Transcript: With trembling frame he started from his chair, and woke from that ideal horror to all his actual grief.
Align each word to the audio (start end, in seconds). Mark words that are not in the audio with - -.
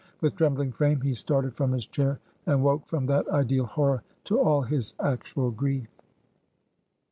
With 0.19 0.35
trembling 0.35 0.71
frame 0.71 1.01
he 1.01 1.13
started 1.13 1.55
from 1.55 1.71
his 1.73 1.85
chair, 1.85 2.17
and 2.47 2.63
woke 2.63 2.87
from 2.87 3.05
that 3.05 3.27
ideal 3.29 3.65
horror 3.67 4.01
to 4.23 4.39
all 4.39 4.63
his 4.63 4.95
actual 4.99 5.51
grief. 5.51 5.89